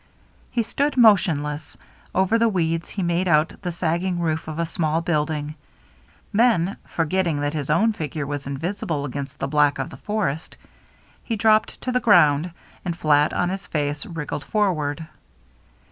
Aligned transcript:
He 0.49 0.63
stood 0.63 0.97
motionless. 0.97 1.77
Over 2.15 2.39
the 2.39 2.49
weeds 2.49 2.89
he 2.89 3.03
made 3.03 3.27
out 3.27 3.61
the 3.61 3.71
sagging 3.71 4.17
roof 4.17 4.47
of 4.47 4.57
a 4.57 4.65
small 4.65 4.99
building. 5.01 5.53
Then, 6.33 6.77
forgetting 6.87 7.39
that 7.41 7.53
his 7.53 7.69
own 7.69 7.93
figure 7.93 8.25
was 8.25 8.47
invis 8.47 8.83
ible 8.83 9.05
against 9.05 9.37
the 9.37 9.47
black 9.47 9.77
of 9.77 9.91
the 9.91 9.97
forest, 9.97 10.57
he 11.23 11.35
dropped 11.35 11.79
to 11.81 11.91
the 11.91 11.99
ground 11.99 12.49
and, 12.83 12.97
flat 12.97 13.31
on 13.31 13.49
his 13.49 13.67
face, 13.67 14.03
wriggled 14.07 14.43
forward. 14.43 15.05